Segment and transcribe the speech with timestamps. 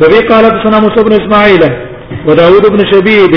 [0.00, 1.62] وبه قال حدثنا موسى بن اسماعيل
[2.26, 3.32] وداود بن شبيب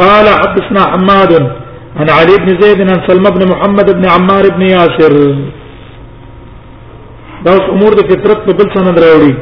[0.00, 1.32] قال حدثنا حماد
[1.98, 5.14] عن علي بن زيد عن سلمى بن محمد بن عمار بن ياسر
[7.44, 9.34] دا امور د فطرت په بل سند راوړي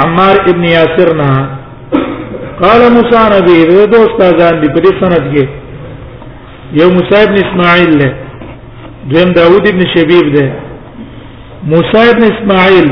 [0.00, 1.30] عمار ابن یاسر نه
[2.62, 5.44] قال موسی نبی د دوست ځان دی په سند کې
[6.80, 8.08] یو موسی ابن اسماعیل له
[9.10, 10.46] دویم داوود ابن شبیب ده
[11.72, 12.88] موسی ابن اسماعیل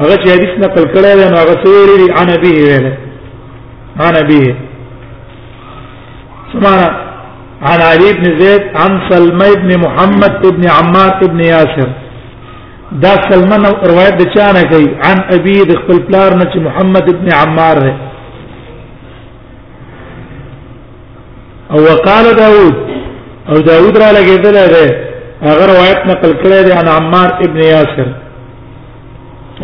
[0.00, 2.86] هغه چې حدیث نقل کړی دی نو هغه سویری دی عن ابي ویل
[4.04, 4.42] عن ابي
[6.52, 6.88] سمعنا
[7.70, 11.88] عن علي بن زيد عن سلمى بن محمد بن عمار بن ياسر
[13.04, 17.28] دا سلمان روایت د چانه کوي عن ابي د خپل پلار نه چې محمد ابن
[17.42, 17.92] عمار دی
[21.72, 22.76] او وقال داوود
[23.48, 24.86] او داوود را لګیدل دی
[25.42, 28.16] هغه روایت نقل کړی دی عن عمار ابن ياسر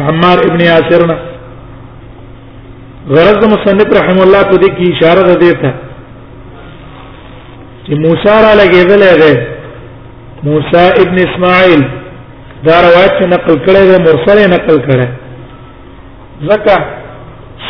[0.03, 1.17] عمار ابن یاسر نه
[3.15, 5.71] غرض مصنف رحم الله په دې کې اشاره ده دیتا
[7.87, 9.35] چې موسی را لګېدل دی
[10.49, 11.83] موسی ابن اسماعیل
[12.67, 15.09] دا روایت نقل کړی دی مرسل نقل کړی
[16.53, 16.77] زکه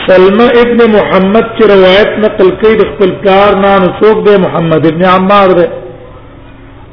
[0.06, 4.86] سلمہ ابن محمد چې روایت نقل کړي د خپل کار نه نو څوک دی محمد
[4.86, 5.66] ابن عمار دی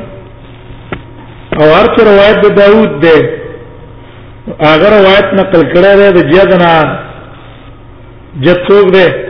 [1.59, 3.17] او هر روایت د داوود دی
[4.73, 6.73] اگر روایت نقل کړه ده جدنا
[8.43, 9.22] جتوب ده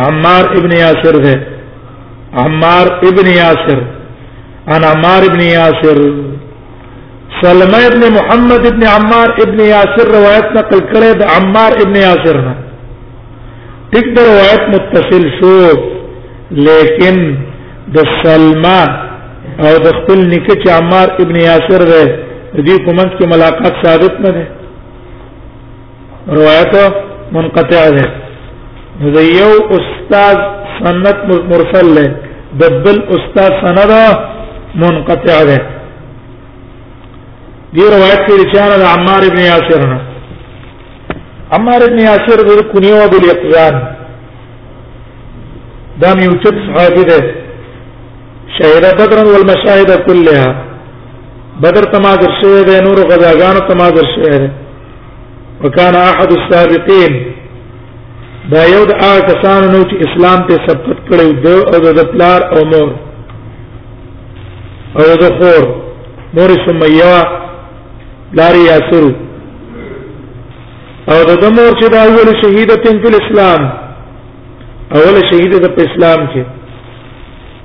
[0.00, 1.32] عمار ابن یاسر ہے
[2.42, 3.78] عمار ابن یاسر
[4.74, 5.98] انا عمار ابن یاسر
[7.40, 12.54] سلمہ ابن محمد ابن عمار ابن یاسر روایت نقل کړي د عمار ابن یاسر نه
[13.92, 15.56] ټیک د روایت متصل شو
[16.68, 17.16] لیکن
[17.96, 22.02] د سلمہ او د خپل نکه چې عمار ابن یاسر ده
[22.54, 24.46] دې کومنت کې ملاقات ثابت نه ده
[26.36, 26.72] روایت
[27.32, 28.06] منقطع ده
[29.00, 29.08] نو
[29.38, 30.38] یو استاد
[30.78, 31.18] سنت
[31.52, 32.06] مرسل له
[32.60, 33.80] دبل استاد سند
[34.82, 35.58] منقطع ده
[37.74, 39.98] دی روایت کې رچانه د عمار ابن یاسر نه
[41.56, 43.74] عمار ابن یاسر د کنیو ابو الاقیان
[46.00, 47.18] دا یو چت صحابي ده
[48.58, 50.48] شهره بدر والمشاهد كلها
[51.62, 54.50] بدر تما در شهره نور غزاګانو تما در شهره
[55.62, 57.31] وکانه احد السابقين
[58.50, 62.40] دا یو د هغه کسانو نو چې اسلام ته سبقت کړي د او د پلار
[62.54, 62.88] او مور
[64.98, 65.66] او د خور
[66.38, 67.12] مور سمیه
[68.38, 69.04] لاري یاسر
[71.10, 73.60] او د مور چې دا اول شهیده په اسلام
[74.96, 76.42] اول شهیده د اسلام کې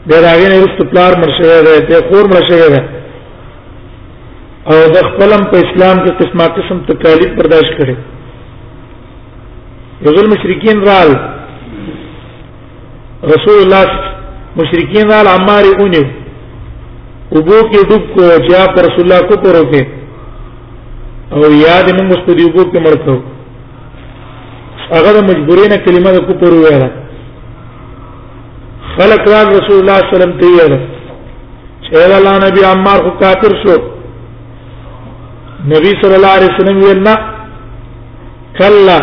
[0.10, 2.82] د راغې نه رست پلار مرشوي ده ته خور مرشوي ده
[4.70, 7.96] او د خپلم په اسلام کې قسمه قسم تکالیف برداشت کړي
[10.06, 11.10] یغل مشرکین رال
[13.34, 13.86] رسول الله
[14.60, 16.06] مشرکین رال عمار اونیو
[17.32, 19.84] وبو کې ډوب کو چې اپ رسول الله کو پرو کې
[21.34, 23.16] او یاد موږ مست دی وبو کې مړکو
[24.92, 26.86] هغه د مجبورینه کلمه د کو پرو ویل
[28.96, 30.80] خلق را رسول الله صلی الله علیه وسلم ته ویل
[31.82, 33.76] چې الله نبی عمار خو کافر شو
[35.76, 37.16] نبی صلی الله علیه وسلم ویل نه
[38.60, 39.00] کلا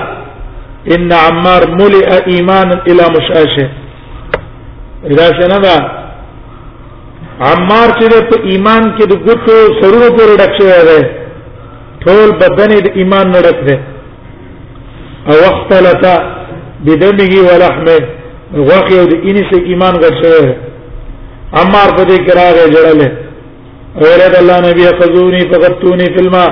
[0.92, 3.68] ان عمار ملئ ایمانا الى مشاشه
[5.18, 5.76] دا څنګه دا
[7.50, 11.00] عمار چې په ایمان کې د ګوتو سرونو پورې ډک شوی دی
[12.04, 13.76] ټول بدن د ایمان نه ډک دی
[15.30, 16.04] او اختلط
[16.84, 17.98] بدمه ولحمه
[18.68, 20.52] غوخه د اني سه ایمان غړ شوی دی
[21.60, 23.08] عمار په دې کې راغی جوړلې
[24.02, 26.50] اورد الله نبی خذوني فغتوني فی الماء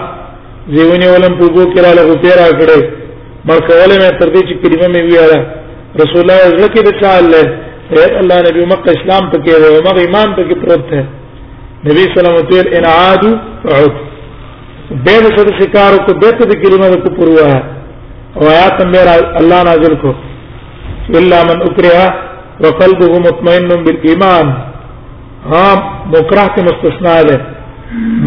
[0.76, 3.01] زیونی ولم په بو کې را لغو پیرا کړی
[3.50, 5.38] مرکوله مې تر دې چې کلمه مې ویاله
[6.02, 7.44] رسول الله زړه کې د چا الله
[8.22, 11.00] الله نبی مکه اسلام پکې و او مغه ایمان پکې پروت دی
[11.88, 13.22] نبی سلام الله علیه ان عاد
[13.76, 13.94] عود
[15.06, 17.48] به د سر شکار کو به ته د کلمه کو پروا
[18.38, 20.12] او آیات میرا الله نازل کو
[21.20, 22.06] الا من اکرها
[22.64, 24.52] وقلبه مطمئن بالایمان
[25.50, 25.66] ها
[26.14, 27.38] مکرہ کے مستثنا ہے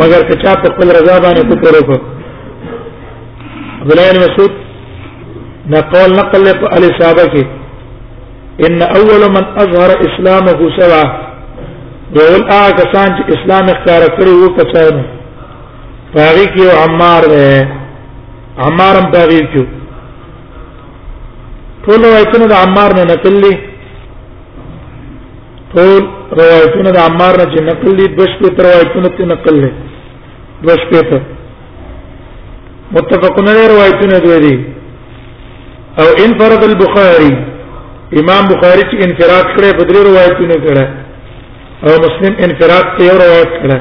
[0.01, 1.97] مگر کچا په خپل رضا باندې کو پرو کو
[3.81, 4.63] عبد الله مسعود
[5.73, 7.45] نقول نقل علي سابقه
[8.67, 11.07] ان اول من اظهر اسلامه سبعه
[12.15, 14.95] ويقول اه کسان چې اسلام اختیار کړی وو کسان
[16.15, 17.69] پاغي کې عمار ده
[18.67, 19.63] عمار هم پاغي کې
[21.88, 23.51] ټول روایتونه د عمار نه نقل دي
[25.73, 26.01] ټول
[26.41, 29.71] روایتونه د عمار نه چې نقل دي دوش په روایتونه ته نقل دي
[30.63, 31.21] دوش په
[32.91, 34.56] متفقون روایتونه دوی دي
[36.01, 37.31] او انفرد البخاري
[38.21, 40.86] امام بخاری چې انفراد کړی په درې روایتونو کړه
[41.86, 43.77] او مسلم انفراد په یو روایت کړه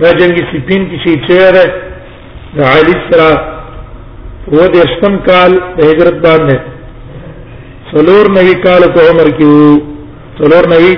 [0.00, 3.32] دا جنگي سپین کې شي چیرې د علي سره
[4.56, 6.58] و د اشتم کال د هجرت باندې
[7.92, 9.52] څلور نوي کال په عمر کې
[10.40, 10.94] څلور نوي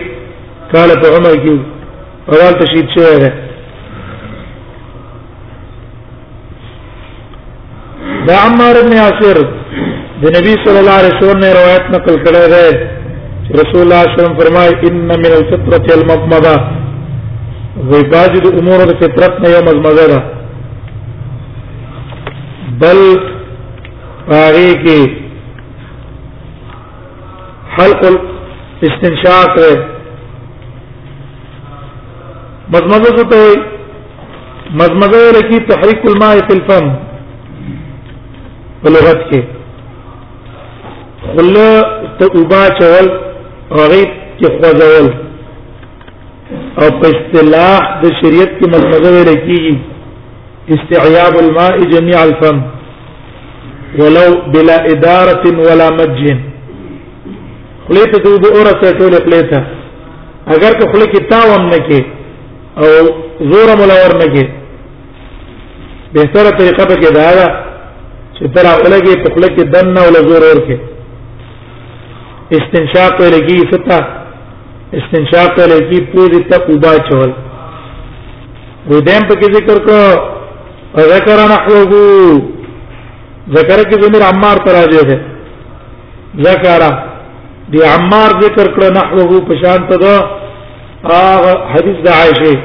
[0.73, 1.55] کال په عمر کې
[2.37, 3.31] اول تشهید شوی
[8.29, 9.37] دا عمار بن یاسر
[10.23, 14.03] د نبی صلی الله علیه وسلم نے روایت نقل کړی دی رسول الله صلی الله
[14.03, 20.07] علیه وسلم فرمای ان من الفطره المضمضه زباج د امور د فطرت نه یو مضمضه
[20.09, 20.21] ده
[22.85, 22.99] بل
[24.29, 26.79] پاری کې
[27.81, 29.61] حلق استنشاق
[32.79, 36.97] مضمضه ته مضمضه لکی تحریک الماء فی الفم
[38.83, 39.41] په لغت کې
[41.37, 41.69] خله
[42.19, 43.07] ته اوبا چول
[43.77, 44.03] هغه
[44.39, 45.09] کې خوځول
[46.81, 49.79] او په اصطلاح د شریعت کې مطلب ویل کیږي
[50.75, 52.59] استعياب الماء جميع الفم
[53.99, 56.25] ولو بلا اداره ولا مج
[57.89, 59.65] خلیت ته د اورسه ټول خلیته
[60.57, 62.05] اگر که خلی کې تاوم نه کې
[62.81, 64.49] او زور ملور نه کې
[66.13, 67.65] به سره طریقه به کې دا
[68.39, 70.77] چې تر اخلګي په خلک کې دن او لزور ورکه
[72.59, 73.99] استنشاق لګي فتا
[75.01, 77.33] استنشاق لګي پوری ته وبا چول
[78.91, 79.99] و دیم په ذکر کو
[81.15, 81.99] ذکر نحوه
[83.59, 85.19] ذکر کې زمير عمار پر راځي ده
[86.49, 86.87] ذکر
[87.73, 90.17] دی عمار ذکر کړه نحوه په شان ته ده
[91.11, 92.61] هغه حدیث د عائشه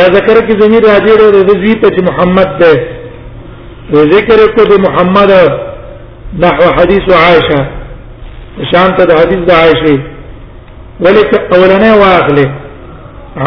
[0.00, 2.74] یا ذکر کې زمير راځي ده د زوی ته محمد ده
[3.92, 5.30] ذکر کو د محمد
[6.42, 7.66] نحو حدیث عائشه
[8.70, 10.02] شان ته د حدیث د عائشه
[11.06, 12.44] ولک اولنه واخله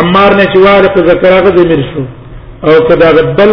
[0.01, 2.03] عمار نه چوال په ذکرغه ذمیر شو
[2.67, 3.51] او کدا بل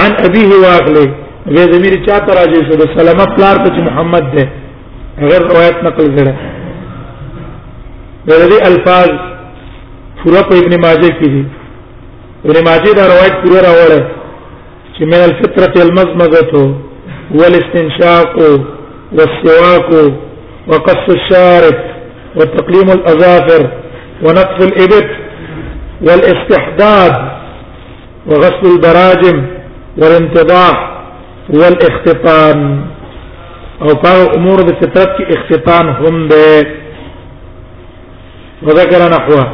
[0.00, 1.06] عن ابيه واخله
[1.46, 4.48] به ذمیر چا تراجه شو د سلامه پلار ته محمد ده
[5.30, 6.34] غیر روایت نقل کړه
[8.28, 9.08] دغه الفاظ
[10.20, 11.44] پورا په ابن ماجه کې دي
[12.44, 14.04] ابن ماجه دا روایت پورا راوړل
[14.98, 16.74] چې من الفطرة المزمزة
[17.34, 18.36] والاستنشاق
[19.12, 20.12] والسواك
[20.68, 21.74] وقص الشارب
[22.36, 23.70] وتقليم الأظافر
[24.24, 25.08] ونقف الإبط
[26.02, 27.14] والاستحداد
[28.26, 29.46] وغسل البراجم
[29.98, 30.92] والانتضاح
[31.50, 32.86] والاختطان
[33.82, 36.66] او په امور د فطرت اختطان هم ده
[38.62, 39.44] وذكر نحوه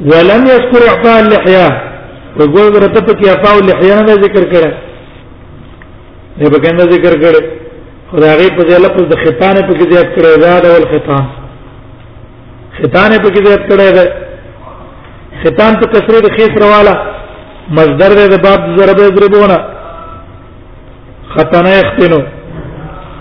[0.00, 1.85] ولم يذكر اعطاء اللحيه
[2.38, 4.72] په ګور درته په کې افاو لحیان ذکر کړه
[6.38, 7.40] نه به کنده ذکر کړه
[8.10, 11.26] خدای غي په لفظ د خطانه په کې ذکر کړه دا ډول خطان
[12.78, 14.04] خطانه په کې ذکر کړه دا
[15.42, 16.94] خطان په کسره د خیت رواله
[17.76, 19.58] مصدر د باب ضربه ضربونه
[21.34, 22.18] خطانه اختنو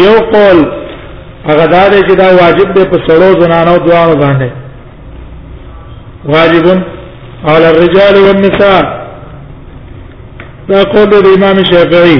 [0.00, 0.58] یو قول
[1.46, 4.50] هغه دا دی چې دا واجب دی په سړو زنانو دوانو باندې
[6.34, 6.66] واجب
[7.48, 8.82] على الرجال والنساء
[10.68, 12.18] دا قول د امام شافعي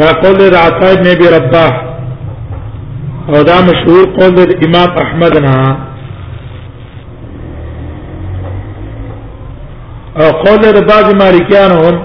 [0.00, 1.74] دا قول د عطا ابن ابي رباح
[3.30, 5.78] او دا مشهور قول د امام احمد نه
[10.20, 11.96] او قول د بعض مالکیانو هم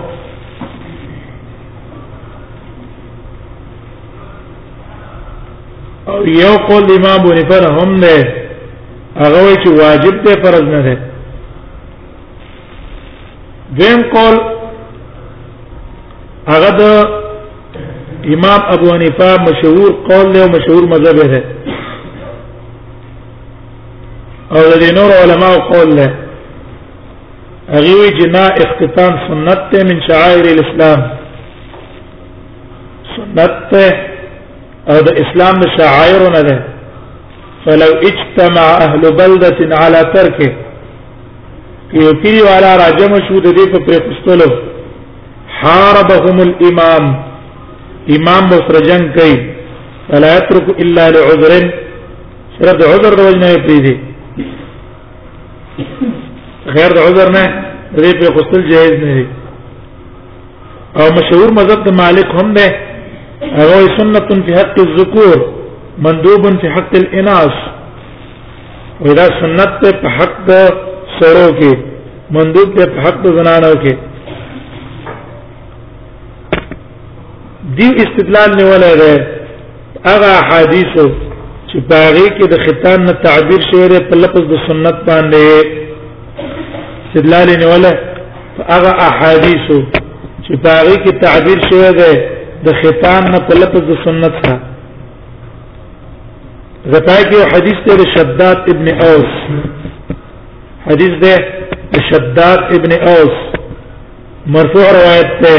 [6.12, 8.18] او یو قول د امام بنفر هم نه
[9.22, 10.96] هغه چې واجب ته فرض نه ده
[13.77, 14.36] دیم قول
[16.50, 16.83] هغه د
[18.33, 21.43] امام ابو حنیفه مشهور قول له مشهور مذهب ده
[24.57, 26.07] او د نور علماء قول له
[27.75, 31.01] هغه وی جنا اختتام سنت ته من شعائر الاسلام
[33.15, 33.89] سنت ته
[34.89, 36.57] او د اسلام د شعائر نه ده
[37.65, 40.51] فلو اجتمع اهل بلده على تركه
[42.01, 44.71] یو پیری والا راجم شو د دې په پرې پستلو
[45.62, 47.03] حاربهم الامام
[48.18, 49.36] امام به سره جنگ کوي
[50.10, 51.53] فلا يترك الا لعذر
[52.56, 53.94] صرف د عذر د وجنه پریږي
[56.75, 57.44] غیر د عذر نه
[58.00, 59.25] دې په خپل جایز نه دي
[61.00, 62.68] او مشهور مذهب د مالک هم ده
[63.60, 65.38] هغه سنت فی حق الذکور
[66.06, 67.58] مندوب فی حق الاناث
[69.06, 70.48] ودا سنت په حق
[71.20, 71.74] سرو کې
[72.36, 73.94] مندوب په حق زنانو کې
[77.77, 79.13] دی استدلال نه ولره
[80.06, 80.94] هغه حدیث
[81.70, 85.46] چې باغې کې د ختان نه تعبیر شوی په لفظ د سنت باندې
[87.06, 88.00] استدلال نه ولره
[88.74, 89.68] هغه احادیث
[90.46, 92.13] چې باغې کې تعبیر شوی دی
[92.65, 94.58] د ختان نه په لفظ د سنت سره
[96.94, 99.32] زپای کې حدیث ته شداد ابن اوس
[100.89, 101.38] حدیث ده
[102.10, 103.38] شداد ابن اوس
[104.48, 105.56] مرفوع روایت ته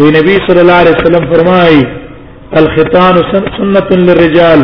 [0.00, 1.78] وی نبی صلی الله علیه وسلم فرمای
[2.60, 3.16] الختان
[3.56, 4.60] سنت للرجال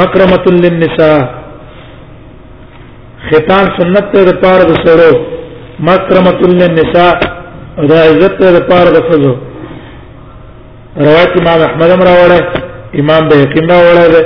[0.00, 1.18] مکرمه للنساء
[3.30, 5.12] ختان سنت ته لپاره د سړو
[5.88, 7.12] مکرمه للنساء
[7.92, 9.32] دا عزت ته لپاره د خزو
[11.06, 12.40] روایت امام احمد امر راوړه
[13.02, 14.24] امام بهقی امر راوړه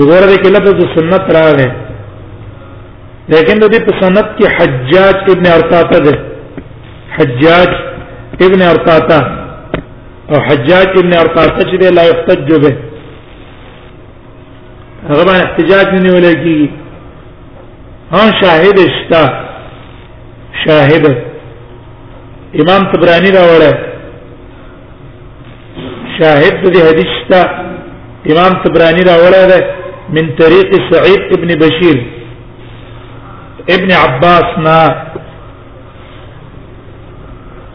[0.00, 1.70] وګوره د کله د سنت راغې
[3.28, 6.16] لیکن د دې په سنت کې حجاج ابن ارطاطه ده
[7.20, 7.68] حجاج
[8.42, 9.20] ابن أرطاطة
[10.30, 12.76] أو حجاج ابن أرطاطة چې لا يحتج به
[15.14, 16.70] طبعا احتجاج مني ولا يجي
[18.14, 19.44] هون شاهد اشتا
[20.66, 21.04] شاهد
[22.60, 23.72] امام طبراني راوله
[26.20, 27.40] شاهد دې حدیث تا
[28.30, 29.74] امام طبراني راوله ده
[30.10, 32.06] من طريق سعيد ابن بشير
[33.70, 35.09] ابن عباس نا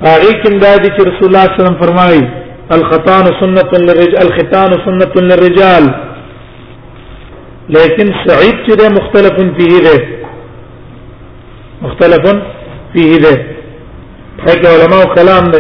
[0.04, 2.24] هغه کوم دا دي چې رسول الله صلی الله علیه وسلم فرمایي
[2.76, 5.84] الخطان سنة للرجال الختان سنة للرجال
[7.76, 9.96] لیکن سعید چې ده مختلف فيه ده
[11.82, 12.24] مختلف
[12.94, 13.34] فيه ده
[14.48, 15.60] هغه علماء کلام ده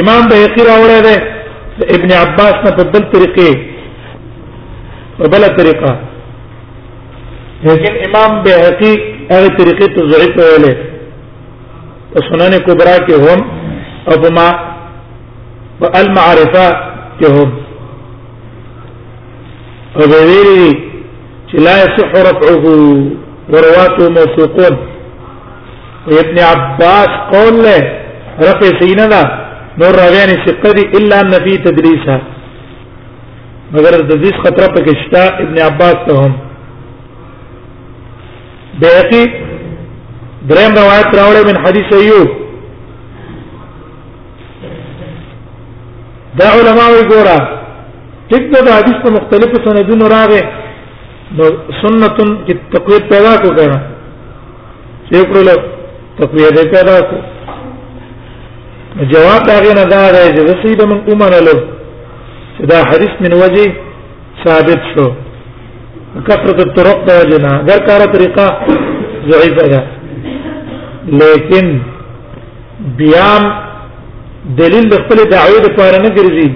[0.00, 1.14] امام بهقی راوړی ده
[1.96, 3.50] ابن عباس نه په بل طریقې
[5.18, 5.92] په بل طریقه
[7.64, 8.92] لیکن امام بهقی
[9.30, 10.97] هغه طریقې ته ضعیف ویلې
[12.20, 13.40] په سنن کبرا کې هم
[14.08, 14.46] او په ما
[15.80, 16.66] په المعرفه
[17.20, 17.50] کې هم
[19.96, 20.66] او ویلي
[21.48, 22.64] چې لا يصح رفعه
[23.52, 24.74] ورواته موثوقون
[26.22, 27.78] ابن عباس قول له
[28.46, 29.22] رفع سینه دا
[29.80, 32.18] نور راویان ثقه الا ان فی تدریسها
[33.72, 36.32] مگر د دې خطر په کې شتا ابن عباس ته هم
[38.80, 39.24] بیاقی
[40.46, 42.28] دریم روایت راوړې من حدیث ایوب
[46.40, 47.36] دا علماء وګورا
[48.30, 50.42] ټیک دا حدیث په مختلفو سندونو راغې
[51.38, 51.44] نو
[51.82, 53.78] سنتن کې تقویر پیدا کو کړه
[55.10, 55.54] چې پر له
[56.20, 57.16] تقویر دې پیدا کو
[59.12, 61.62] جواب دا غنه دا دی چې رسید من عمر له
[62.70, 63.68] دا حدیث من وجه
[64.46, 65.10] ثابت شو
[66.26, 68.46] کثرت الطرق دا جنا غیر کار طریقہ
[69.30, 69.97] ضعیفه ده
[71.16, 71.76] لیکن
[72.96, 73.44] بیام
[74.58, 76.48] دلیل د خپل دعوی لپاره نه ګرځي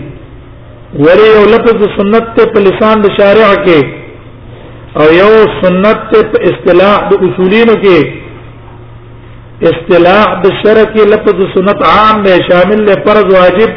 [1.04, 5.30] ولی یو لفظ سنت ته په لسان د شارع کې او یو
[5.62, 12.37] سنت ته په اصطلاح د اصولینو کې اصطلاح د شرع کې لفظ سنت عام دی
[12.49, 13.71] شامل له فرض واجب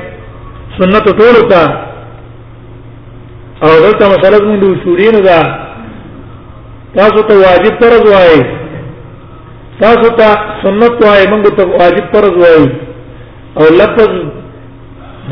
[0.79, 1.63] سنت ټول ته
[3.67, 5.39] او دلته مسله د اصولینو دا
[6.97, 8.41] تاسو ته واجب فرض وایي
[9.79, 12.63] تاسو ته سنت وای موږ ته واجب فرض وای
[13.59, 14.11] او لفظ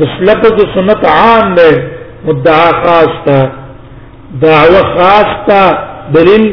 [0.00, 1.70] د لفظ سنت عام ده
[2.28, 3.38] مدعا خاص تا
[4.44, 5.60] دعوه خاص تا
[6.16, 6.44] دلیل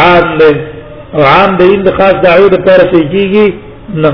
[0.00, 0.50] عام ده
[1.14, 3.48] او عام دلیل د خاص دعوه د پر سجیږي
[4.02, 4.10] نه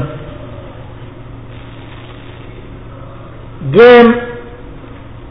[3.77, 4.09] دیم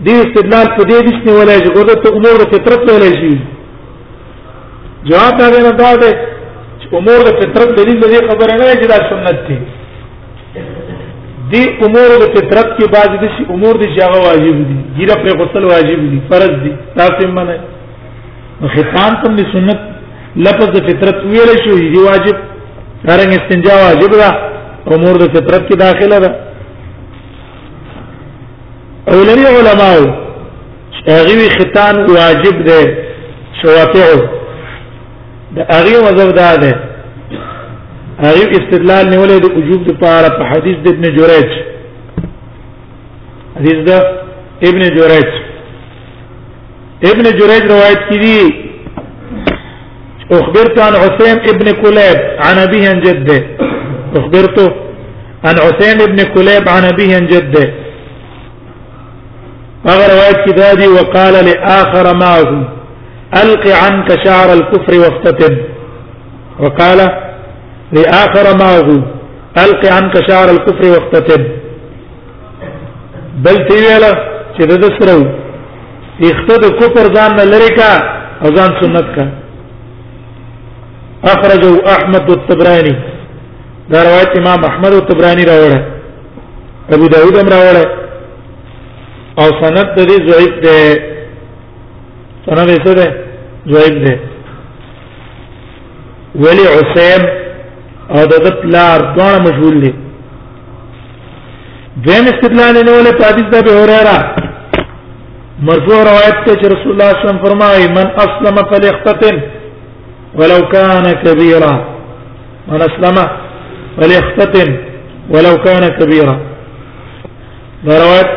[0.06, 3.34] دې استدلال په دې دښنه ولای چې ګورته امور فطرت ولای شي
[5.10, 6.16] جواب دا نه دا ده
[6.94, 9.58] امور د فطرت دلیل دی خبره نه چې دا سنت دي
[11.52, 15.64] دی امور د فطرت کې بعض د امور د شاغه واجب دي ګیره پر غسل
[15.72, 17.58] واجب دي فرض دي تاسو منه
[18.78, 19.82] خطان تم د سنت
[20.48, 22.38] لفظ د فطرت ویل شو دی واجب
[23.06, 24.30] دارنګ استنجا واجب ده
[24.96, 26.32] امور د فطرت کې داخله ده
[29.12, 29.98] او لري علماء
[31.12, 32.80] هغه خطان واجب ده
[33.62, 34.45] شوافعو
[35.56, 36.72] د هغه مذهب دا ده
[38.26, 41.50] هغه استدلال نیولې د وجوب د پاره په حدیث د ابن جریج
[43.58, 43.92] حدیث د
[44.70, 45.28] ابن جریج
[47.12, 48.38] ابن جریج روایت کړي
[50.40, 53.38] اخبرت عن حسين ابن كلاب عن ابيه عن جده
[54.20, 54.68] اخبرته
[55.48, 57.66] عن حسين ابن كلاب عن ابيه عن جده
[59.86, 62.64] هغه روایت کې دا دی وقاله لاخر معهم
[63.42, 65.56] الق عنك شعر الكفر وافتتن
[66.64, 67.00] وقال
[67.98, 68.88] لآخر معه
[69.66, 71.44] الق عنك شعر الكفر وافتتن
[73.46, 74.12] بل تیویلا
[74.58, 75.22] چې د دسرو
[76.32, 77.90] اختد کفر ځان لری کا
[78.44, 79.26] او ځان سنت کا
[81.34, 82.96] اخرجه احمد الطبراني
[83.92, 85.82] دا روایت امام احمد الطبراني راوړه
[86.96, 87.88] ابو داود هم راوړه
[89.42, 90.78] او سند د دې ضعیف ده
[92.46, 93.25] سند یې څه ده
[93.70, 94.14] دویم دی
[96.44, 97.22] ولی عسیم
[98.16, 98.36] او د
[98.74, 99.92] لار دوه مشغول دي
[102.06, 104.18] دیم استدلال نه ولې حدیث د هريره
[105.68, 109.36] مرفوع روایت ته چې رسول الله صلی الله علیه وسلم فرمایي من اسلم فليختتن
[110.40, 111.74] ولو كان كبيرا
[112.68, 113.18] من اسلم
[113.98, 114.70] فليختتن
[115.30, 116.38] ولو كان كبيرا
[117.86, 118.30] روايه روایت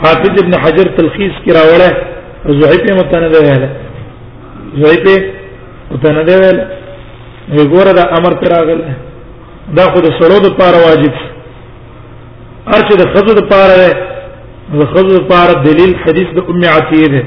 [0.00, 1.92] حافظ ابن حجر تلخیص کی راوله
[2.46, 3.70] متنبه متنده ده
[4.80, 5.14] زوی په
[5.92, 6.58] وته نه دی ویل
[7.56, 8.80] یو ګوره دا امر پر راغل
[9.76, 11.14] دا خو د سړو د پاره واجب
[12.76, 13.76] ارچه د خزو د پاره
[14.80, 17.22] د خزو د پاره دلیل حدیث د ام عتیه ده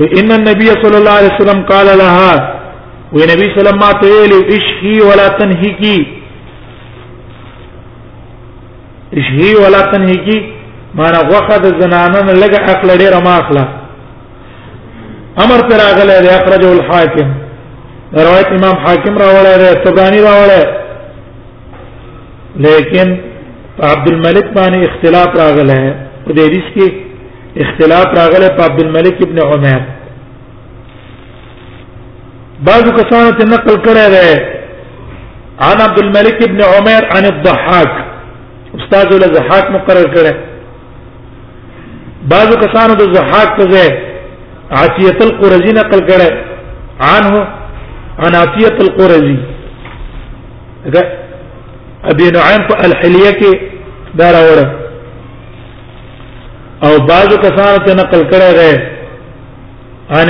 [0.00, 2.32] وان النبي صلى الله عليه وسلم قال لها
[3.16, 5.96] ونبي صلى الله عليه وسلم اشهي ولا تنهكي
[9.20, 10.38] اشهي ولا تنهكي
[10.98, 13.64] ما نه وخد زنانن لګ عقل ډیر ما اخلا
[15.42, 17.28] امر پر راغله ده اخرج الحاكم
[18.18, 20.60] روایت امام حاکم راوله ده تبرانی راوله
[22.66, 23.08] لیکن
[23.90, 25.74] عبد الملک باندې اختلاف راغله
[26.26, 26.92] ده دیدیس کې
[27.66, 29.78] اختلاف راغله په عبد الملک ابن عمر
[32.68, 34.54] بعض کسان ته نقل کړی ده
[35.60, 37.94] عن عبد الملك ابن عمر عن الضحاك
[38.78, 40.34] استاذ الضحاك مقرر کړه
[42.28, 44.13] بعض کسان د ضحاک ته
[44.76, 46.30] عاصیت القرزی نقل کړه
[47.14, 47.40] عنه
[48.26, 49.36] عن عاصیت القرزی
[50.94, 51.02] دا
[52.12, 53.52] ابي نعيم په الحليه کې
[54.20, 54.66] دا راوړه
[56.86, 58.72] او بعضو کسانو ته نقل کړه غه
[60.10, 60.28] عن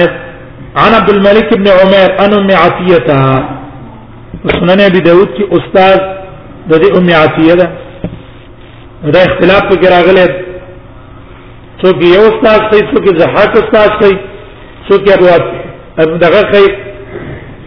[0.77, 5.99] عن عبد الملك بن عمر ان ام عاصيتها سنن ابي داود کې استاد
[6.71, 7.71] د دې ام عاصيه ده
[9.17, 10.45] دا اختلاف پکې راغلی
[11.83, 14.17] څوک یو استاد کوي څوک زحاک استاد کوي
[14.89, 15.45] څوک یې روات
[16.25, 16.65] دغه خي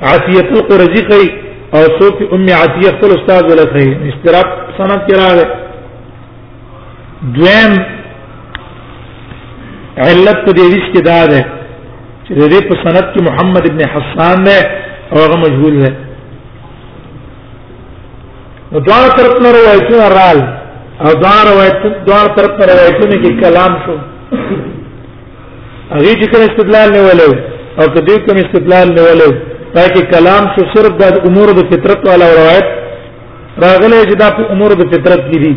[0.09, 1.23] عافیه القرزی خي
[1.75, 5.45] او څوک ام عافیه خپل استاد ولا خي استراب سند کې راغی
[7.35, 7.71] دویم
[10.07, 11.41] علت په دې ویش کې دا ده
[12.25, 14.57] چې دې په سند کې محمد ابن حسان نه
[15.11, 15.91] او هغه مجهول نه
[18.71, 20.39] نو دا طرف نه روایتونه رال
[21.05, 23.95] او دا روایت دا طرف نه روایتونه کې کلام شو
[25.95, 27.31] هغه چې کوم استدلال نیولو
[27.79, 29.29] او کدی کوم استدلال نیولو
[29.73, 32.67] پاکي کلام شو صرف د امور د فطرت والا روایت
[33.65, 35.55] راغله چې دا په امور د فطرت کې دي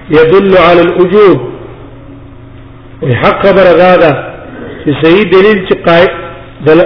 [0.10, 1.51] يدل على الوجوب
[3.22, 4.10] حق خبر ادا ده
[4.84, 6.14] چې صحیح دلیل چې قائم
[6.68, 6.80] دل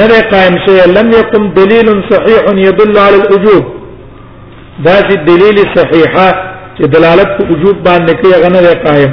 [0.00, 3.64] نه ده قائم شوی لم يقم دلیل صحیح يدل على الوجوب
[4.84, 6.28] دا چې دلیل صحیحه
[6.76, 9.12] چې دلالت په وجوب باندې کوي هغه نه قائم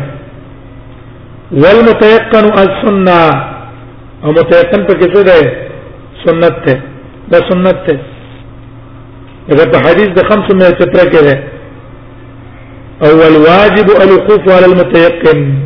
[1.64, 3.22] والمتيقن السنه
[4.24, 5.36] او متيقن په کې څه ده
[6.26, 6.82] سنت ته
[7.32, 8.00] دا سنت ته
[9.52, 11.34] اگر په حدیث د خمس مې چتره کې ده
[13.12, 15.64] اول واجب الوقوف على المتيقن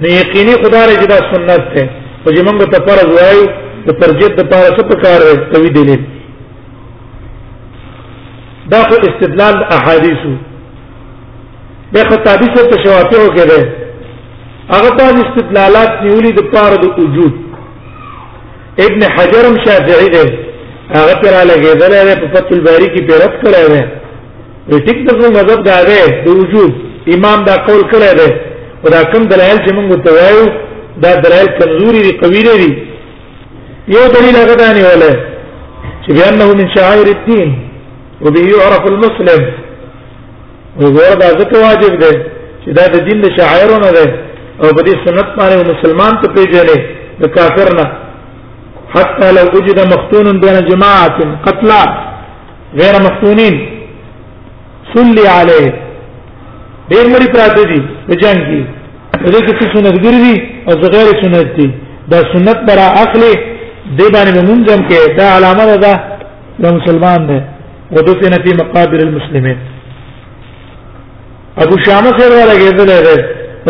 [0.00, 1.88] نه یقیني خدای رجدا سنت ده
[2.26, 3.42] او چې موږ ته فرض وایي
[3.88, 5.20] ته ترجیح د پاره څه پکار
[5.52, 5.98] کوي دي
[8.70, 10.22] دا خو استدلال احادیث
[11.92, 13.87] ده خو تابع څه شوافیو کې ده
[14.74, 17.34] هغه په استدلالات نیولې د پاره د وجود
[18.86, 20.26] ابن حجرم شافعی دی
[20.96, 23.82] هغه پر لګیدل دی په فتح الباری کې پیرت کړی
[24.70, 26.72] دی ټیک دغه مذهب دا دی د وجود
[27.16, 28.30] امام دا قول کړی دی
[28.82, 30.46] او دا کوم دلایل چې موږ ته وایو
[31.04, 32.70] دا دلایل کمزوري دي قوی نه دي
[33.94, 35.14] یو دلیل هغه دا نیولې
[36.04, 37.50] چې بانه من شعائر الدين
[38.22, 39.42] وبه يعرف المسلم
[40.80, 42.12] وګور دا ځکه واجب دی
[42.62, 44.27] چې دا د دین د شعائرونه ده
[44.62, 46.78] او په دې سنت باندې مسلمان ته پیژنې
[47.22, 47.86] د کافر نه
[48.94, 51.82] حتى لو وجد مختون بين جماعه قتلى
[52.80, 53.54] غير مختونين
[54.94, 55.70] صلي عليه
[56.92, 58.60] ډېر مری پراته دي د جنگ کې
[59.32, 60.34] دې کې سنت ګرځي
[60.68, 61.66] او غیر سنت دي
[62.10, 63.32] دا سنت برا اخلي
[63.98, 65.94] دې باندې منځم کې دا علامه ده
[66.62, 67.40] دا مسلمان دی
[67.96, 69.58] ودفن في مقابر المسلمين
[71.62, 73.18] ابو شامه سره لګېدل دی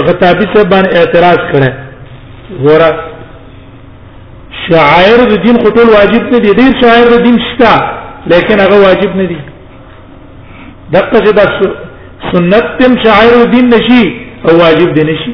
[0.07, 1.69] غتابی صاحب باندې اعتراض کړه
[2.63, 2.91] ګوره
[4.69, 7.75] شاعر د دین خطول واجب نه دي ډیر شاعر د دین شته
[8.33, 9.39] لیکن هغه واجب نه دي
[10.93, 11.41] دغه چې د
[12.31, 14.05] سنت تم شاعر دین نشي
[14.49, 15.33] او واجب دي نشي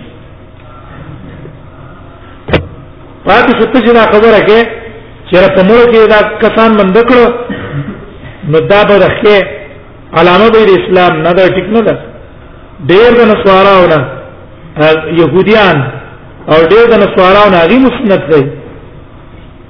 [3.27, 4.61] پاتې څه چې دا خبره کې
[5.31, 7.27] چې په مور کې دا کسان مند کړو
[8.55, 9.39] نو دا به رخه
[10.21, 11.99] علامه به اسلام نه دا ټیک نه ده
[12.93, 14.01] ډیر د نسوارا ونه
[15.19, 15.77] يهوديان
[16.53, 18.43] او ډېر د نصاراو نه غي مسند دی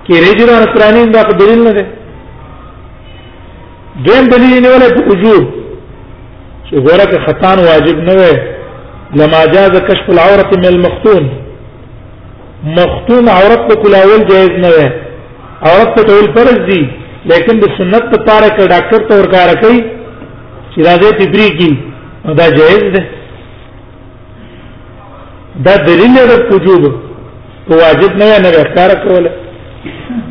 [0.05, 1.85] کې رجل نصراني دا په دلیل نه دی
[4.07, 5.45] دیم دلیل نه ولې په وجوب
[6.67, 8.33] چې ګوره که خطان واجب نه وي
[9.21, 11.25] لما جاز كشف العورة من المختون
[12.64, 14.87] مختون عورت په کلاول جایز نه وي
[15.71, 16.85] عورت په ټول فرض دي
[17.31, 19.81] لیکن د سنت په پاره کې ډاکټر ته ورکار کوي
[20.73, 21.73] چې راځي تبری کی
[22.25, 23.03] دا جایز ده
[25.62, 26.83] دا دلیل د وجوب
[27.69, 29.31] تو واجب نه نه اختیار کوله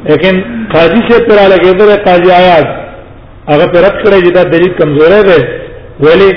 [0.10, 0.36] لیکن
[0.74, 2.68] قاضی سے پر لگے در قاضی آیات
[3.52, 5.40] هغه پر رد کړی دا دلیل کمزور دی
[6.06, 6.30] ولی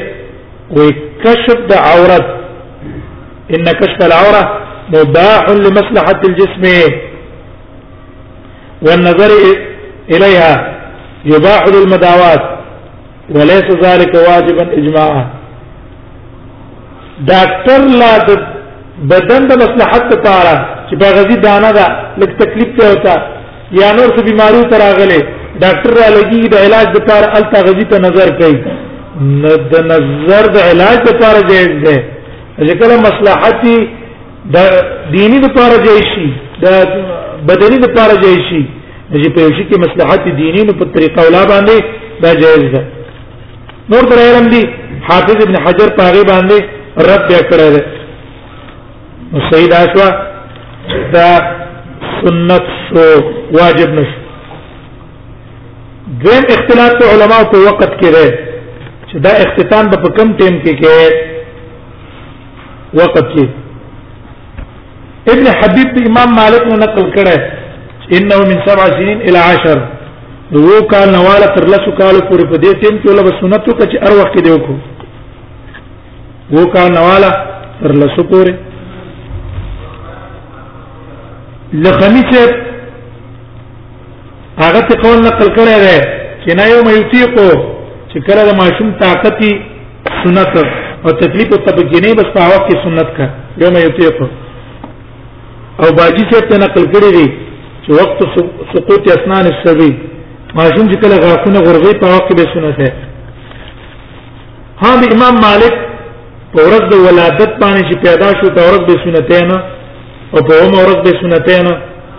[0.79, 0.89] وی
[1.25, 2.27] کشف د عورت
[3.59, 4.47] ان کشف العوره
[4.97, 6.93] مباح لمصلحه الجسم
[8.83, 9.31] والنظر
[10.11, 10.77] اليها
[11.35, 12.43] يباح للمداوات
[13.37, 15.27] وليس ذلك واجبا اجماعا
[17.31, 18.56] ډاکټر لا د
[19.13, 20.53] بدن د مصلحت لپاره
[20.89, 21.87] چې باغزي دانه ده
[22.21, 23.15] لکه تکلیف ته وتا
[23.81, 25.19] یا نور څه بیماری تر راغله
[25.65, 28.57] ډاکټر را لګي د علاج لپاره التا غزي ته نظر کوي
[29.73, 31.97] د نظر د علاج لپاره جایز ده
[32.69, 33.67] ځکه مصلحت
[34.55, 34.59] د
[35.17, 36.29] دینی لپاره جایز شي
[36.65, 36.69] د
[37.51, 38.63] بدني لپاره جایز شي
[39.13, 41.85] چې په یو شي کې مصلحت دینی په طریقه ولا باندې
[42.25, 42.85] دا جایز ده
[43.93, 44.63] نور درایلم دي
[45.11, 47.85] حافظ ابن حجر پاغي باندې رد کړی دی
[49.37, 50.03] نو صحیح دا شو
[51.13, 51.23] دا
[52.19, 53.03] سنت شو
[53.59, 54.21] واجب نشو
[56.23, 58.25] دویم اختلاف ته علما په وخت کې ده
[58.85, 60.93] چې دا اختتام په کم ټیم کې کې
[63.01, 63.47] وخت کې
[65.33, 67.37] ابن حبیب دی امام مالک نو نقل کړه
[68.21, 69.79] انه من سبع سنين الى عشر
[70.71, 74.15] وو کال نواله تر لسو کال پورې په دې ټیم کې له سنتو کې هر
[74.21, 74.79] وخت دی وکړو
[76.57, 77.31] وو کال نواله
[77.83, 78.55] تر لسو پورې
[81.75, 82.41] لخمی سے
[84.59, 85.97] هغه ته قول نقل کړی دی
[86.45, 87.47] چې نه یو میتیقو
[88.11, 89.49] چې کله د ماشوم طاقتي
[90.21, 90.55] سنت
[91.05, 93.27] او تکلیف او تبجینه بس په وخت کې سنت کا
[93.65, 94.27] یو میتیقو
[95.83, 97.29] او باجی سے ته نقل کړی دی
[97.87, 98.17] چې وقت
[98.75, 99.93] سقوط اسنان السبی
[100.55, 102.91] ماشوم چې کله غاښونه غرغې په وخت کې سنت ده
[104.85, 105.75] ها د امام مالک
[106.53, 109.59] په ورځ د ولادت باندې چې پیدا شو د ورځ به سنتینه
[110.35, 111.67] او په عمر ورځ به سنتین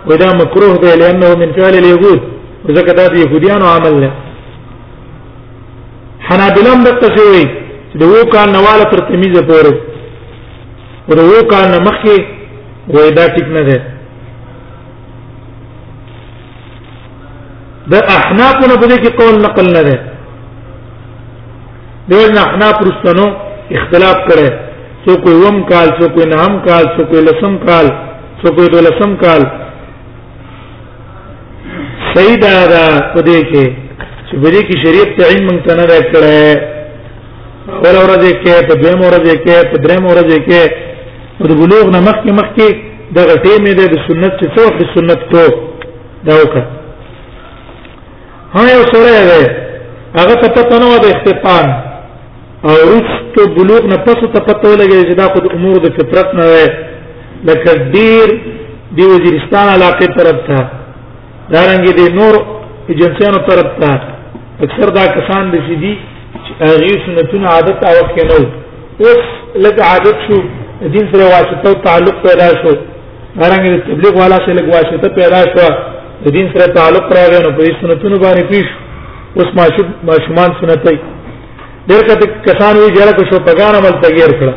[0.08, 2.20] ودا مکروه دی لانه من فعل اليهود
[2.76, 4.10] ځکه دا د يهوديانو عمل نه
[6.28, 7.44] حنابلہ هم دغه څه وی
[7.90, 9.74] چې د وو کان نواله تر تمیزه پورې
[11.08, 12.14] او د وو کان مخکې
[12.94, 13.78] وای دا ټیک نه ده
[17.92, 19.96] د احناف نه بده کې قول نقل نه ده
[22.10, 23.26] دغه احناف رسنو
[23.76, 24.67] اختلاف کړي
[25.08, 27.86] سو کوئی وم کال سو کوئی نام کال سو کوئی لسم کال
[28.40, 29.42] سو کوئی دولسم کال
[32.16, 32.82] سید دا
[33.14, 33.64] په دې کې
[34.28, 36.36] چې بری کې شریعت تعین مونږ ته نه راکړه
[37.76, 40.62] اول ورځ کې په دویم ورځ کې په دریم ورځ کې
[41.48, 42.68] د بلوغ نه مخکې مخکې
[43.14, 45.44] د غټې مې د سنت چې څو د سنت تو
[46.28, 46.64] دا وکړه
[48.54, 51.76] ها یو سره هغه ته پته نه و د استفان
[52.66, 56.44] او رښت بلوغ نه پس ته پته لګی چې دا خود امور د فطرت نه
[56.52, 56.64] وي
[57.48, 58.30] لکه ډیر
[58.96, 60.58] دی وزیرستان علاقه طرف ته
[61.50, 62.34] دارنګ دي نور
[62.92, 63.90] ایجنسیانو طرف ته
[64.66, 65.92] اکثر دا کسان د سیدی
[66.68, 68.40] هغه سنتونه عادت او کې نه
[69.02, 69.20] اوس
[69.64, 70.38] لږ عادت شو
[70.94, 75.68] دین سره واسطه تعلق پیدا شو دارنګ د تبلیغ والا سره لږ واسطه پیدا شو
[76.26, 78.66] د دین سره تعلق راغی نو په سنتونو باندې پیښ
[79.38, 79.48] اوس
[80.10, 80.98] ماشومان سنتای
[81.88, 84.54] ډېر کته کسان وی جره کو شو پګان عمل تغیر کړه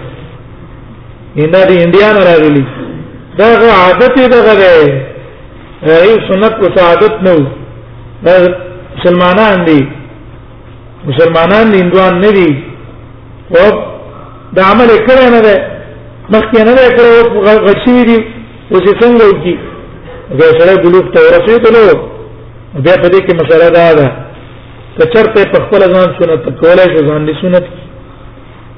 [1.40, 2.64] ایندا دی انډیا نه راغلی
[3.38, 3.48] دا
[3.82, 4.68] عادت دی دغه دی
[6.04, 7.36] ای سنت کو عادت نو
[8.26, 8.34] دا
[8.98, 9.80] مسلمانان دي
[11.12, 12.50] مسلمانان دي هندوان نه دي
[13.60, 13.68] او
[14.56, 15.56] دا عمل کړه نه ده
[16.34, 18.20] مخکې نه ده کړه غشي دي
[18.72, 19.56] اوس څنګه وکي
[20.40, 21.98] دا سره بلوغ ته ورسېدلو
[22.84, 24.08] بیا په دې کې مسله دا ده
[24.98, 27.66] کچرته په خپل ځان سنت کولای شو ځان دي سنت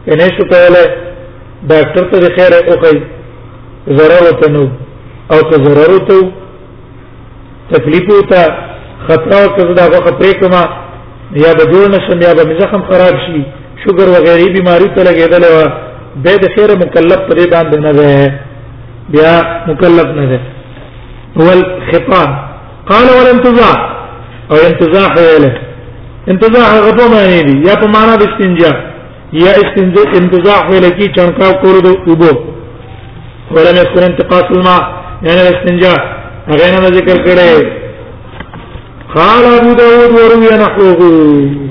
[0.06, 0.84] کنه شو کولای
[1.72, 3.02] ډاکټر ته خیر او کوي
[4.00, 4.64] ضرورت نو
[5.36, 6.10] او که ضرورت
[7.72, 8.42] تکلیف او ته
[9.08, 10.62] خطر او که دا خطرې کما
[11.46, 13.44] یا به جوړ نشم یا به زخم خراب شي
[13.82, 15.58] شوګر وغیرہ بیماری ته لګیدل او
[16.24, 18.40] به د خیر مکلف پرې باندې نه ده
[19.14, 19.34] بیا
[19.68, 20.40] مکلف نه ده
[21.44, 22.32] هو الخطاب
[22.90, 23.78] قال ولم تزاح
[24.52, 25.72] او انتزاح له
[26.32, 28.72] انتزاع هغه په معنی دی یا په معنا د استنجا
[29.44, 32.32] یا استنجا انتزاع ویل کی چنکا کول د اوبو
[33.56, 34.82] ولم يكن انتقاص الماء
[35.28, 35.94] یعنی استنجا
[36.52, 37.56] هغه نه ذکر کړي
[39.16, 41.62] قال ابو داود وروي نحوه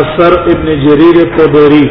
[0.04, 1.86] اثر ابن جرير الطبري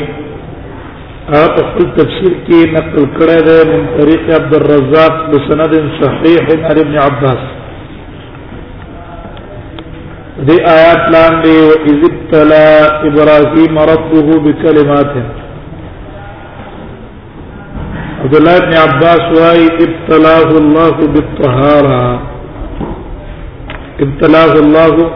[1.32, 6.98] هغه آه، په التفسير تفسیر نقل کړی من طریق عبد الرزاق بسند صحيح عن ابن
[7.06, 7.42] عباس
[10.48, 12.68] دې آیات لان او وإذ ابتلى
[13.10, 15.16] ابراهيم ربه بكلمات
[18.24, 22.22] عبد الله بن عباس واي ابتلاه الله بالطهاره
[24.02, 25.10] ابتلاه الله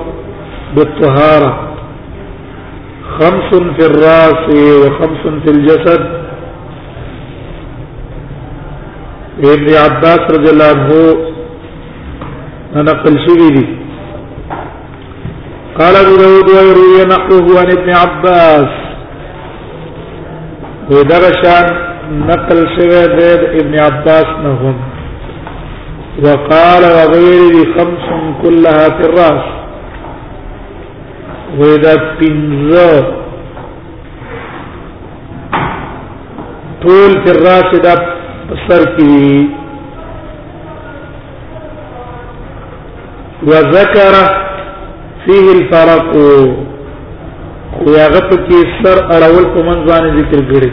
[0.75, 1.75] بالطهاره
[3.19, 6.23] خمس في الراس وخمس في الجسد
[9.43, 11.15] ابن عباس رضي الله عنه
[12.91, 13.67] نقل شبيلي
[15.80, 18.65] قال ابو داود ويروي نقله عن ابن عباس
[20.91, 21.67] ودرشان
[22.28, 24.75] نقل شبه زيد ابن عباس نهم
[26.23, 28.08] وقال وغيره خمس
[28.43, 29.55] كلها في الراس
[31.60, 32.88] ودا پنځه
[36.84, 37.94] ټول فراش دا
[38.68, 39.20] سر کی
[43.50, 44.15] وذكر
[45.26, 46.08] فيه الفرق
[47.86, 50.72] ويغت کی سر اړول په من ځان ذکر کړی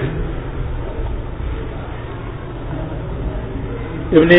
[4.18, 4.30] ابن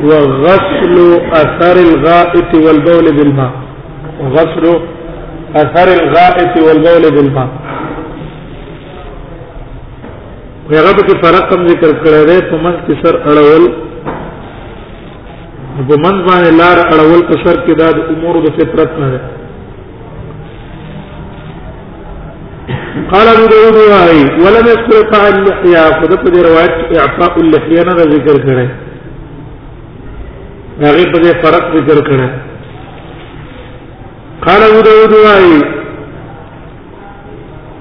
[0.08, 0.96] وغسل
[1.42, 3.50] أثر الغائط والبول بالماء
[4.20, 4.66] وغسل
[5.56, 7.48] أثر الغائط والبول بالماء
[10.70, 13.64] هغه به کې فرق هم ذکر کړی دی په من کې سر اړول
[15.88, 19.20] په من باندې لار اړول په سر کې د امور د فطرت نه
[23.12, 28.42] قال ابو داود وايي ولم يذكر قاع اللحيه خدای په روایت اعفاء اللحيه نه ذکر
[28.46, 28.68] کړی
[30.84, 32.30] هغه په فرق ذکر کړی
[34.46, 35.81] قال ابو داود وايي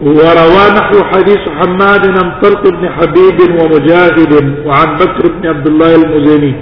[0.02, 4.34] وروى نحو حديث حماد عن طلق بن حبيب ومجاهد
[4.66, 6.56] وعن بكر بن عبد الله المزني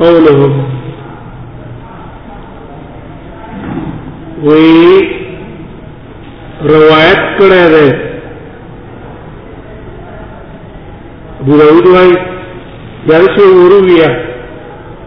[0.00, 0.68] قولهم
[4.42, 5.08] وی
[6.64, 7.94] روايات کړه
[11.40, 12.16] ابو داود وايي
[13.06, 14.10] درس ورویا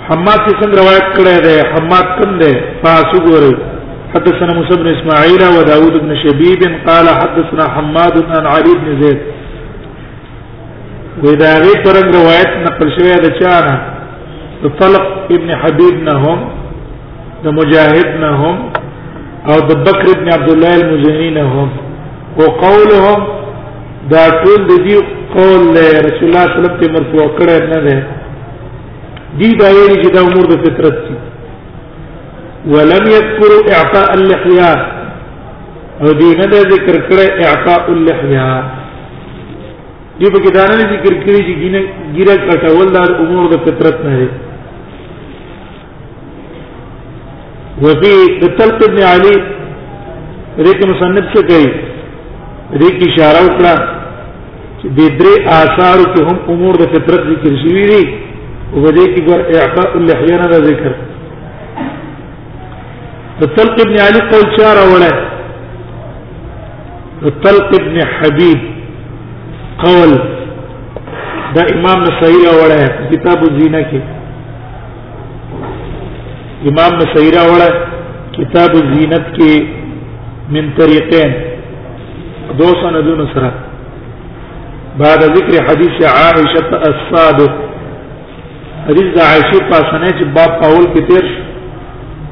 [0.09, 2.51] حماد کی څنګه روایت کړی دی حماد کوم دی
[2.83, 3.53] تاسو ګورئ
[4.15, 9.19] حدثنا موسى بن اسماعيل وداود بن شبيب قال حدثنا حماد عن علي بن زيد
[11.23, 13.75] واذا غير ترنگ روایت نقل شوی د چانه
[14.81, 15.05] طلق
[15.37, 16.39] ابن حبيب نهم
[17.45, 18.55] د مجاهد نهم
[19.53, 21.69] او د بکر ابن عبد الله المزني نهم
[22.41, 23.19] وقولهم
[24.13, 24.97] دا ټول د دې
[25.35, 25.61] قول
[26.07, 27.97] رسول الله صلی الله علیه وسلم مرفوع کړه نه ده
[29.39, 31.15] دي دا ویلي چې دا امور د فطرت دي
[32.73, 34.69] ولم يذكر اعطاء اللحيه
[36.01, 38.49] او دي نه ذکر کړه اعطاء اللحيه
[40.19, 41.81] دي په کې دا نه ذکر کړی چې ګینه
[42.15, 44.29] ګیره کټول دا امور د فطرت نه دي
[47.85, 48.13] وفي
[48.47, 49.35] الطلق ابن علي
[50.67, 53.75] ریک مصنف څه کوي ریک اشاره وکړه
[54.79, 58.05] چې د درې آثار کې هم امور د فطرت ذکر شوی دي
[58.73, 60.93] وبدې کې ګور اعطاء اللحيه نه ذکر
[63.39, 65.09] د طلق ابن علي قول چار اوله
[67.25, 68.59] د طلق ابن حبيب
[69.85, 70.11] قول
[71.55, 74.01] دا امام نصير اوله کتاب الزینه کې
[76.69, 77.69] امام نصير اوله
[78.37, 79.67] کتاب الزینت کې
[80.55, 81.31] من طریقین
[82.57, 83.51] دو سندون سره
[84.99, 87.64] بعد ذکر حديث عائشة الصادق
[88.87, 91.25] حدیث د عائشه پاسنه چې باب قول کې تیر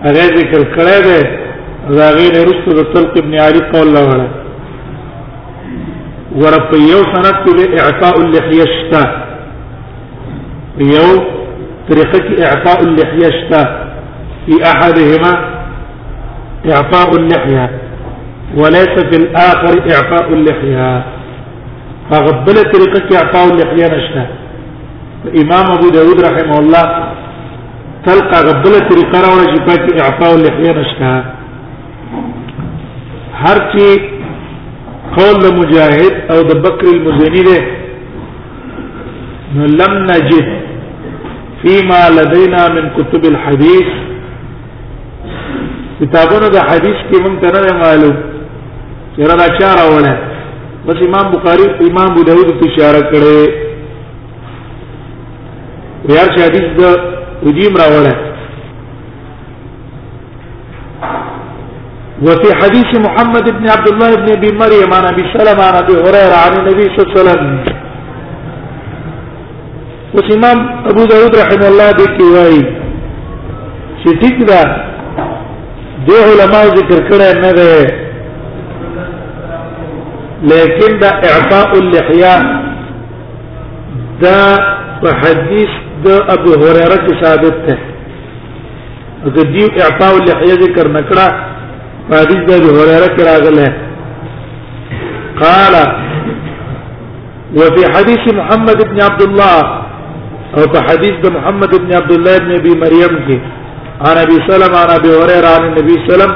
[0.05, 1.21] هغه ذکر کړی دی
[1.99, 4.29] دا غیر رسو د طلق ابن عارف قول الله وړه
[6.41, 9.01] ورپ یو سند کې اعطاء اللحيه شتا
[10.91, 11.07] یو
[11.89, 13.61] طریقه اعطاء اللحيه شتا
[14.45, 15.31] في احدهما
[16.73, 17.65] اعطاء اللحيه
[18.61, 20.93] وليس في الاخر اعطاء اللحيه
[22.11, 24.29] فغبلت طريقه اعطاء اللحيه نشتا
[25.31, 26.83] امام ابو داود رحمه الله
[28.05, 31.23] تلقى غبله طريقه راوړه چې پاتې اعفاء اللحيه نشته
[33.43, 33.85] هر چې
[35.17, 37.61] قول مجاهد او د بکر المزنی ده
[39.81, 40.45] لم نجد
[41.61, 43.89] فيما لدينا من كتب الحديث
[46.01, 48.15] کتابونه د حدیث کې مونږ ته نه معلوم
[49.15, 50.15] چیرې دا چاره وړه
[50.87, 53.71] بس امام بخاری امام ابو داود ته اشاره کړې
[56.09, 56.81] ریار شادیس د
[57.45, 58.13] ودیم راوړه
[62.25, 66.37] وفي حديث محمد بن عبد الله بن ابي مريم عن ابي سلمة عن ابي هريره
[66.45, 67.51] عن النبي صلى الله عليه وسلم
[70.35, 70.57] امام
[70.91, 72.59] ابو داود رحمه الله دي کوي
[74.03, 74.59] چې ټیک ده
[76.07, 77.71] د علماء ذکر کړه نه ده
[80.51, 82.35] لیکن دا اعطاء اللحيه
[84.21, 84.41] دا
[85.01, 85.71] په حدیث
[86.01, 87.77] د ابو هريره کې ثابت ده
[89.35, 91.27] د دې اعطاء اللحيه ذکر نکړه
[92.21, 93.67] حدیث د ابو هريره کې راغله
[95.43, 95.75] قال
[97.59, 99.57] وفي حديث محمد بن عبد الله
[100.57, 103.37] او په حديث د محمد بن عبد الله بن ابي مريم کې
[104.07, 106.33] عن ابي سلمة عن ابي هريره عن النبي صلى الله عليه وسلم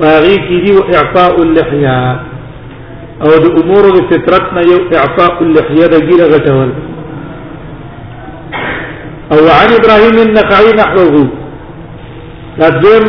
[0.00, 1.98] باغي کې دی اعطاء اللحيه
[3.22, 6.70] او د امور د فطرت نه یو اعفاء اللحيه د ګیره غټول
[9.32, 11.14] أو عن إبراهيم النخعي نحوه
[12.58, 13.02] لازم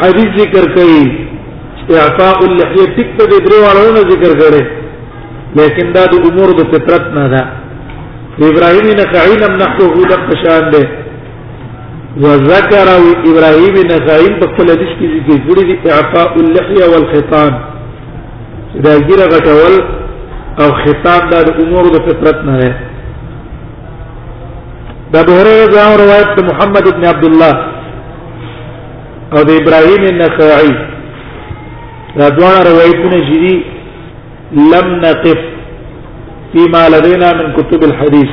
[0.00, 1.00] حدیث ذکر کړي
[2.00, 4.62] اعفاء اللحيه ټیک په دې دروازه ذکر کړي
[5.60, 7.42] لیکن دا د امور د فطرت نه ده
[8.50, 10.82] ابراهيم نخعي لم نحوه د قشان ده
[12.22, 12.86] وذكر
[13.30, 17.50] ابراهيم نخعي په خپل حدیث کې ذکر کړي دي اعفاء اللحيه والخطان
[18.86, 19.72] دا ګیره غټول
[20.62, 22.70] او خطان دا د امور د فطرت نه ده
[25.12, 27.52] دا دوره ځان روایت محمد ابن عبد الله
[29.34, 30.72] او د ابراهيم النخعي
[32.18, 33.56] دا دوه روایتونه جدي
[34.72, 35.38] لم نقف
[36.52, 38.32] فيما لدينا من كتب الحديث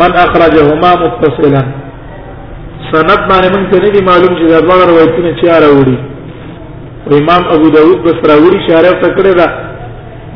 [0.00, 1.62] من اخرجهما متصلا
[2.92, 5.98] سند باندې موږ ته نه معلوم چې دا دوه روایتونه چا راوړي
[7.20, 9.46] امام ابو داود بس راوړي شارح تکړه دا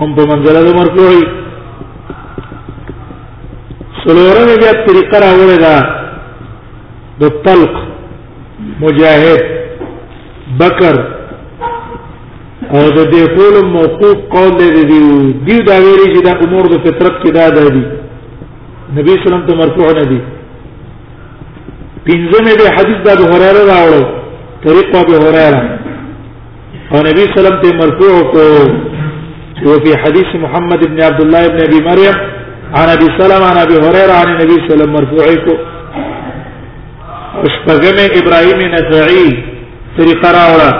[0.00, 1.22] هم په منزله د مرفوعي
[4.04, 5.74] سلورمه بیا طریقه راوړې ده
[7.20, 7.70] د طلق
[8.80, 9.40] مجاهد
[10.60, 10.94] بکر
[12.70, 15.00] او د دې ټول موقوف قول دی دی
[15.46, 17.82] دی دا ویلي چې د امور د فطرت کې دا دی
[18.98, 20.20] نبی صلی الله علیه وسلم ته مرفوع نه دی
[22.06, 24.02] پنځمه به حدیث د ابو هريره راوړو
[24.64, 25.62] طریق ابو هريره
[26.92, 28.44] او نبی سلام ته مرفوع کو
[29.56, 32.16] چې په حدیث محمد ابن عبد الله ابن ابي مريم
[32.78, 35.54] عن ابي سلام عن ابي هريره عن النبي سلام مرفوع کو
[37.48, 39.26] اشپغمه ابراهيم نخعي
[39.98, 40.72] طریقه راوړه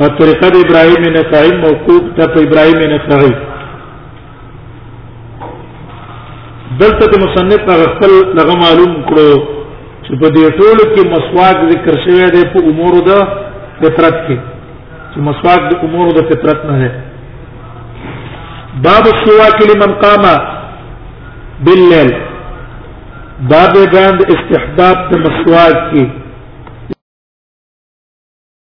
[0.00, 3.32] او طریقه د ابراهيم نخعي موقوف ته په ابراهيم نخعي
[6.80, 9.53] دلته مصنف هغه خپل لغه معلوم کړو
[10.06, 13.12] چې په دې ټولو کې مسواک ذکر شوی دی په امور د
[13.80, 14.36] فطرت کې
[15.12, 16.90] چې مسواک د امور د فطرت نه دی
[18.84, 20.24] باب السواک لمن قام
[21.66, 22.12] بالليل
[23.52, 26.04] باب باند استحباب د مسواک کې